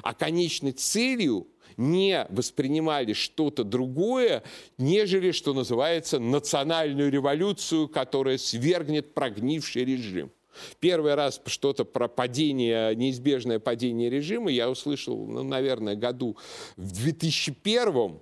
а 0.03 0.15
конечной 0.15 0.73
целью 0.73 1.47
не 1.77 2.27
воспринимали 2.31 3.13
что-то 3.13 3.65
другое, 3.65 4.43
нежели, 4.79 5.31
что 5.31 5.53
называется, 5.53 6.19
национальную 6.19 7.11
революцию, 7.11 7.89
которая 7.89 8.39
свергнет 8.39 9.13
прогнивший 9.13 9.85
режим. 9.85 10.33
Первый 10.81 11.15
раз 11.15 11.41
что-то 11.47 11.85
про 11.85 12.09
падение, 12.09 12.97
неизбежное 12.97 13.61
падение 13.61 14.09
режима 14.09 14.51
я 14.51 14.71
услышал, 14.71 15.27
ну, 15.27 15.45
наверное, 15.45 15.95
году 15.95 16.37
в 16.77 16.91
2001 16.93 18.21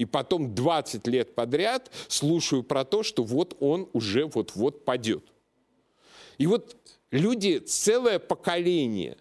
и 0.00 0.06
потом 0.06 0.54
20 0.54 1.06
лет 1.08 1.34
подряд 1.34 1.90
слушаю 2.08 2.62
про 2.62 2.86
то, 2.86 3.02
что 3.02 3.22
вот 3.22 3.54
он 3.60 3.86
уже 3.92 4.24
вот-вот 4.24 4.86
падет. 4.86 5.22
И 6.38 6.46
вот 6.46 6.74
люди, 7.10 7.58
целое 7.58 8.18
поколение, 8.18 9.18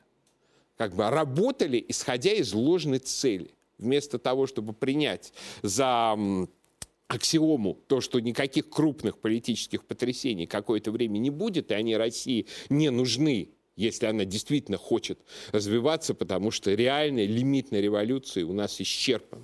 как 0.77 0.95
бы 0.95 1.09
работали, 1.09 1.83
исходя 1.89 2.31
из 2.31 2.53
ложной 2.53 2.99
цели. 2.99 3.51
Вместо 3.77 4.19
того, 4.19 4.47
чтобы 4.47 4.71
принять 4.71 5.33
за 5.63 6.17
аксиому 7.07 7.77
то, 7.87 7.99
что 7.99 8.21
никаких 8.21 8.69
крупных 8.69 9.17
политических 9.17 9.83
потрясений 9.83 10.47
какое-то 10.47 10.91
время 10.91 11.17
не 11.17 11.29
будет, 11.29 11.71
и 11.71 11.73
они 11.73 11.97
России 11.97 12.47
не 12.69 12.89
нужны, 12.89 13.49
если 13.75 14.05
она 14.05 14.23
действительно 14.23 14.77
хочет 14.77 15.19
развиваться, 15.51 16.13
потому 16.13 16.51
что 16.51 16.73
реальная 16.73 17.25
лимитная 17.25 17.81
революция 17.81 18.45
у 18.45 18.53
нас 18.53 18.79
исчерпана. 18.79 19.43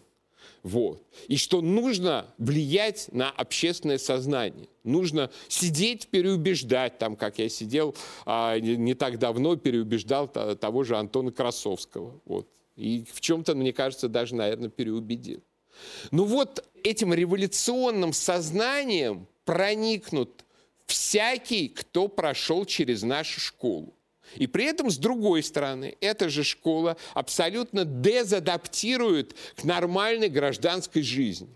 Вот. 0.65 1.03
И 1.27 1.37
что 1.37 1.61
нужно 1.61 2.33
влиять 2.39 3.09
на 3.11 3.29
общественное 3.29 3.99
сознание. 3.99 4.67
Нужно 4.83 5.29
сидеть, 5.47 6.07
переубеждать, 6.07 6.97
там, 6.97 7.15
как 7.15 7.37
я 7.37 7.49
сидел 7.49 7.95
а, 8.25 8.57
не, 8.57 8.75
не 8.75 8.95
так 8.95 9.19
давно, 9.19 9.57
переубеждал 9.57 10.27
того 10.27 10.83
же 10.83 10.97
Антона 10.97 11.31
Красовского. 11.31 12.19
Вот. 12.25 12.49
И 12.75 13.05
в 13.13 13.21
чем-то, 13.21 13.53
мне 13.53 13.73
кажется, 13.73 14.07
даже, 14.07 14.33
наверное, 14.33 14.69
переубедил. 14.69 15.43
Ну 16.09 16.23
вот 16.23 16.67
этим 16.83 17.13
революционным 17.13 18.11
сознанием 18.11 19.27
проникнут 19.43 20.45
всякий, 20.87 21.69
кто 21.69 22.07
прошел 22.07 22.65
через 22.65 23.03
нашу 23.03 23.39
школу. 23.39 23.94
И 24.35 24.47
при 24.47 24.65
этом, 24.65 24.89
с 24.89 24.97
другой 24.97 25.43
стороны, 25.43 25.95
эта 26.01 26.29
же 26.29 26.43
школа 26.43 26.97
абсолютно 27.13 27.85
дезадаптирует 27.85 29.35
к 29.55 29.63
нормальной 29.63 30.29
гражданской 30.29 31.01
жизни. 31.01 31.49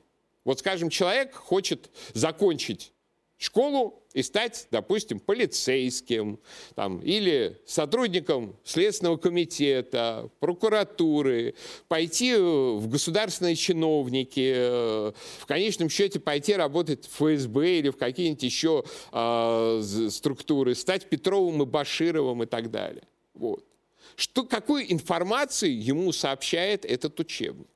Вот, 0.45 0.59
скажем, 0.59 0.89
человек 0.89 1.33
хочет 1.35 1.89
закончить 2.13 2.91
школу 3.39 4.03
и 4.13 4.21
стать, 4.21 4.67
допустим, 4.69 5.19
полицейским 5.19 6.39
там, 6.75 6.99
или 6.99 7.57
сотрудником 7.65 8.55
Следственного 8.65 9.17
комитета, 9.17 10.29
прокуратуры, 10.39 11.55
пойти 11.87 12.35
в 12.35 12.87
государственные 12.87 13.55
чиновники, 13.55 14.53
э, 14.55 15.11
в 15.39 15.45
конечном 15.45 15.89
счете 15.89 16.19
пойти 16.19 16.53
работать 16.53 17.07
в 17.07 17.11
ФСБ 17.13 17.79
или 17.79 17.89
в 17.89 17.97
какие-нибудь 17.97 18.43
еще 18.43 18.83
э, 19.13 19.81
структуры, 20.09 20.75
стать 20.75 21.07
Петровым 21.07 21.63
и 21.63 21.65
Башировым 21.65 22.43
и 22.43 22.45
так 22.45 22.69
далее. 22.69 23.03
Вот. 23.33 23.63
Что, 24.17 24.43
какую 24.43 24.91
информацию 24.91 25.81
ему 25.81 26.11
сообщает 26.11 26.83
этот 26.83 27.17
учебник? 27.21 27.67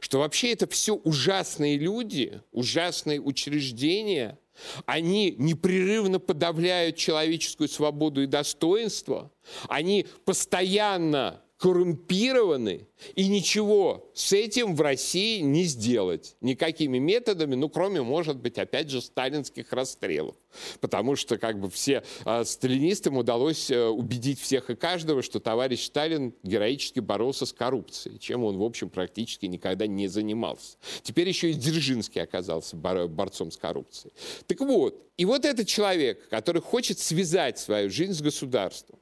Что 0.00 0.18
вообще 0.18 0.52
это 0.52 0.66
все 0.66 0.94
ужасные 0.94 1.78
люди, 1.78 2.40
ужасные 2.50 3.20
учреждения– 3.20 4.36
они 4.86 5.34
непрерывно 5.38 6.18
подавляют 6.18 6.96
человеческую 6.96 7.68
свободу 7.68 8.22
и 8.22 8.26
достоинство. 8.26 9.30
Они 9.68 10.06
постоянно 10.24 11.41
коррумпированы, 11.62 12.88
и 13.14 13.28
ничего 13.28 14.10
с 14.14 14.32
этим 14.32 14.74
в 14.74 14.80
России 14.80 15.38
не 15.42 15.62
сделать 15.62 16.34
никакими 16.40 16.98
методами, 16.98 17.54
ну, 17.54 17.68
кроме, 17.68 18.02
может 18.02 18.36
быть, 18.38 18.58
опять 18.58 18.90
же, 18.90 19.00
сталинских 19.00 19.72
расстрелов. 19.72 20.34
Потому 20.80 21.14
что 21.14 21.38
как 21.38 21.60
бы 21.60 21.70
все 21.70 22.02
э, 22.24 22.44
сталинистам 22.44 23.16
удалось 23.16 23.70
э, 23.70 23.86
убедить 23.86 24.40
всех 24.40 24.70
и 24.70 24.74
каждого, 24.74 25.22
что 25.22 25.38
товарищ 25.38 25.84
Сталин 25.84 26.34
героически 26.42 26.98
боролся 26.98 27.46
с 27.46 27.52
коррупцией, 27.52 28.18
чем 28.18 28.42
он, 28.42 28.58
в 28.58 28.62
общем, 28.64 28.90
практически 28.90 29.46
никогда 29.46 29.86
не 29.86 30.08
занимался. 30.08 30.78
Теперь 31.04 31.28
еще 31.28 31.52
и 31.52 31.54
Дзержинский 31.54 32.22
оказался 32.22 32.74
бор 32.74 33.06
борцом 33.06 33.52
с 33.52 33.56
коррупцией. 33.56 34.12
Так 34.48 34.58
вот, 34.58 35.00
и 35.16 35.24
вот 35.24 35.44
этот 35.44 35.68
человек, 35.68 36.28
который 36.28 36.60
хочет 36.60 36.98
связать 36.98 37.60
свою 37.60 37.88
жизнь 37.88 38.14
с 38.14 38.20
государством, 38.20 38.98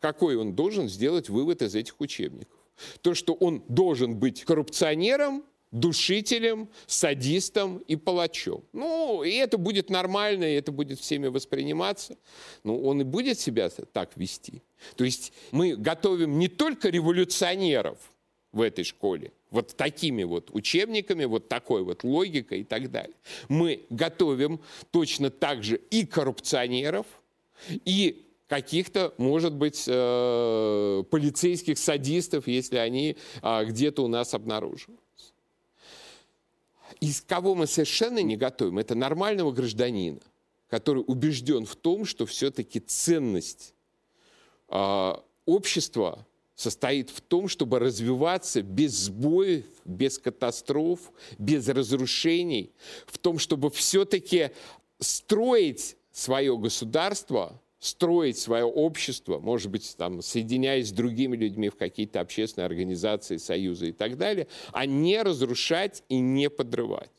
какой 0.00 0.36
он 0.36 0.54
должен 0.54 0.88
сделать 0.88 1.28
вывод 1.28 1.62
из 1.62 1.74
этих 1.74 2.00
учебников? 2.00 2.58
То, 3.00 3.14
что 3.14 3.32
он 3.34 3.62
должен 3.68 4.16
быть 4.16 4.44
коррупционером, 4.44 5.44
душителем, 5.70 6.68
садистом 6.86 7.78
и 7.78 7.96
палачом. 7.96 8.64
Ну, 8.72 9.22
и 9.22 9.32
это 9.32 9.58
будет 9.58 9.90
нормально, 9.90 10.44
и 10.44 10.54
это 10.54 10.72
будет 10.72 11.00
всеми 11.00 11.28
восприниматься. 11.28 12.16
Но 12.64 12.78
он 12.78 13.00
и 13.00 13.04
будет 13.04 13.38
себя 13.38 13.68
так 13.68 14.16
вести. 14.16 14.62
То 14.96 15.04
есть 15.04 15.32
мы 15.50 15.76
готовим 15.76 16.38
не 16.38 16.48
только 16.48 16.88
революционеров 16.88 17.98
в 18.52 18.60
этой 18.60 18.84
школе, 18.84 19.32
вот 19.50 19.76
такими 19.76 20.24
вот 20.24 20.50
учебниками, 20.52 21.24
вот 21.24 21.48
такой 21.48 21.82
вот 21.82 22.04
логикой 22.04 22.60
и 22.60 22.64
так 22.64 22.90
далее. 22.90 23.16
Мы 23.48 23.84
готовим 23.90 24.60
точно 24.90 25.30
так 25.30 25.62
же 25.62 25.80
и 25.90 26.06
коррупционеров, 26.06 27.06
и 27.84 28.25
каких-то, 28.48 29.12
может 29.18 29.54
быть, 29.54 29.84
э, 29.86 31.02
полицейских 31.10 31.78
садистов, 31.78 32.46
если 32.46 32.76
они 32.76 33.16
э, 33.42 33.64
где-то 33.64 34.04
у 34.04 34.08
нас 34.08 34.34
обнаруживаются. 34.34 35.02
Из 37.00 37.20
кого 37.20 37.54
мы 37.54 37.66
совершенно 37.66 38.20
не 38.22 38.36
готовим, 38.36 38.78
это 38.78 38.94
нормального 38.94 39.50
гражданина, 39.52 40.20
который 40.68 41.02
убежден 41.06 41.66
в 41.66 41.76
том, 41.76 42.04
что 42.04 42.24
все-таки 42.26 42.78
ценность 42.80 43.74
э, 44.68 45.12
общества 45.44 46.26
состоит 46.54 47.10
в 47.10 47.20
том, 47.20 47.48
чтобы 47.48 47.78
развиваться 47.78 48.62
без 48.62 48.92
сбоев, 48.92 49.66
без 49.84 50.18
катастроф, 50.18 51.12
без 51.38 51.68
разрушений, 51.68 52.72
в 53.06 53.18
том, 53.18 53.38
чтобы 53.38 53.70
все-таки 53.70 54.52
строить 54.98 55.96
свое 56.12 56.56
государство, 56.56 57.60
строить 57.78 58.38
свое 58.38 58.64
общество, 58.64 59.38
может 59.38 59.70
быть, 59.70 59.94
там, 59.96 60.22
соединяясь 60.22 60.88
с 60.88 60.92
другими 60.92 61.36
людьми 61.36 61.68
в 61.68 61.76
какие-то 61.76 62.20
общественные 62.20 62.66
организации, 62.66 63.36
союзы 63.36 63.90
и 63.90 63.92
так 63.92 64.16
далее, 64.16 64.48
а 64.72 64.86
не 64.86 65.22
разрушать 65.22 66.02
и 66.08 66.18
не 66.18 66.48
подрывать. 66.48 67.10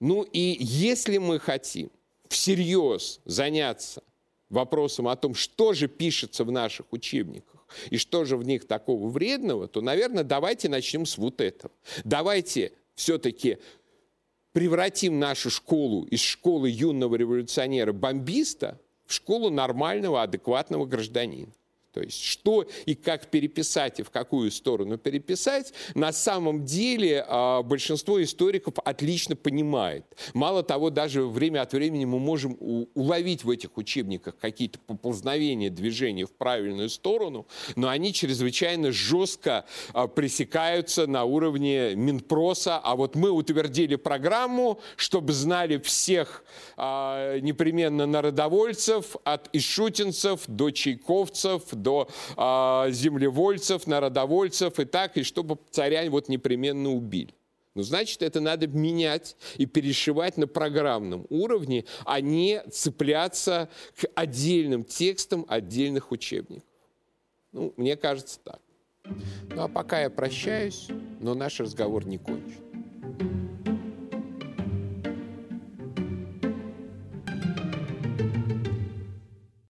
Ну 0.00 0.22
и 0.22 0.56
если 0.60 1.18
мы 1.18 1.38
хотим 1.38 1.90
всерьез 2.28 3.20
заняться 3.24 4.02
вопросом 4.50 5.08
о 5.08 5.16
том, 5.16 5.34
что 5.34 5.72
же 5.72 5.88
пишется 5.88 6.44
в 6.44 6.50
наших 6.50 6.92
учебниках 6.92 7.66
и 7.90 7.96
что 7.96 8.24
же 8.24 8.36
в 8.36 8.44
них 8.44 8.66
такого 8.66 9.08
вредного, 9.08 9.68
то, 9.68 9.80
наверное, 9.80 10.24
давайте 10.24 10.68
начнем 10.68 11.06
с 11.06 11.16
вот 11.18 11.40
этого. 11.40 11.72
Давайте 12.04 12.72
все-таки 12.94 13.58
превратим 14.52 15.18
нашу 15.18 15.50
школу 15.50 16.04
из 16.04 16.20
школы 16.20 16.68
юного 16.68 17.16
революционера-бомбиста 17.16 18.80
в 19.06 19.12
школу 19.12 19.50
нормального, 19.50 20.22
адекватного 20.22 20.86
гражданина. 20.86 21.52
То 21.94 22.00
есть 22.00 22.22
что 22.22 22.66
и 22.86 22.96
как 22.96 23.28
переписать 23.28 24.00
и 24.00 24.02
в 24.02 24.10
какую 24.10 24.50
сторону 24.50 24.98
переписать, 24.98 25.72
на 25.94 26.12
самом 26.12 26.64
деле 26.64 27.24
а, 27.28 27.62
большинство 27.62 28.20
историков 28.20 28.74
отлично 28.84 29.36
понимает. 29.36 30.04
Мало 30.34 30.64
того, 30.64 30.90
даже 30.90 31.24
время 31.24 31.62
от 31.62 31.72
времени 31.72 32.04
мы 32.04 32.18
можем 32.18 32.56
уловить 32.94 33.44
в 33.44 33.50
этих 33.50 33.76
учебниках 33.76 34.36
какие-то 34.40 34.80
поползновения, 34.80 35.70
движения 35.70 36.26
в 36.26 36.32
правильную 36.32 36.88
сторону, 36.88 37.46
но 37.76 37.88
они 37.88 38.12
чрезвычайно 38.12 38.90
жестко 38.90 39.64
а, 39.92 40.08
пресекаются 40.08 41.06
на 41.06 41.22
уровне 41.22 41.94
Минпроса. 41.94 42.78
А 42.78 42.96
вот 42.96 43.14
мы 43.14 43.30
утвердили 43.30 43.94
программу, 43.94 44.80
чтобы 44.96 45.32
знали 45.32 45.78
всех 45.78 46.44
а, 46.76 47.38
непременно 47.38 48.06
народовольцев, 48.06 49.14
от 49.22 49.48
ишутинцев 49.52 50.40
до 50.48 50.70
чайковцев, 50.70 51.62
до 51.84 52.08
э, 52.36 52.90
землевольцев, 52.90 53.86
народовольцев 53.86 54.80
и 54.80 54.84
так, 54.84 55.16
и 55.16 55.22
чтобы 55.22 55.58
царя 55.70 56.10
вот 56.10 56.28
непременно 56.28 56.90
убили. 56.90 57.32
Ну, 57.74 57.82
значит, 57.82 58.22
это 58.22 58.40
надо 58.40 58.66
менять 58.68 59.36
и 59.56 59.66
перешивать 59.66 60.36
на 60.36 60.46
программном 60.46 61.26
уровне, 61.28 61.84
а 62.04 62.20
не 62.20 62.62
цепляться 62.70 63.68
к 63.96 64.06
отдельным 64.14 64.84
текстам 64.84 65.44
отдельных 65.48 66.12
учебников. 66.12 66.68
Ну, 67.52 67.72
мне 67.76 67.96
кажется 67.96 68.38
так. 68.42 68.60
Ну, 69.04 69.62
а 69.62 69.68
пока 69.68 70.00
я 70.00 70.10
прощаюсь, 70.10 70.88
но 71.20 71.34
наш 71.34 71.60
разговор 71.60 72.06
не 72.06 72.18
кончен. 72.18 73.53